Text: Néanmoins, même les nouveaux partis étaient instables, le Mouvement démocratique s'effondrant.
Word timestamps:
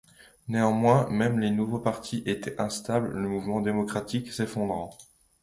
Néanmoins, 0.47 1.07
même 1.11 1.37
les 1.39 1.51
nouveaux 1.51 1.77
partis 1.77 2.23
étaient 2.25 2.59
instables, 2.59 3.11
le 3.13 3.29
Mouvement 3.29 3.61
démocratique 3.61 4.31
s'effondrant. 4.33 4.97